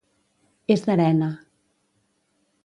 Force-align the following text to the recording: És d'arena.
És 0.75 0.83
d'arena. 0.87 1.29